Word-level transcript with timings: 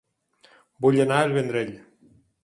Vull 0.85 0.97
anar 1.03 1.19
a 1.19 1.27
El 1.27 1.35
Vendrell 1.35 1.69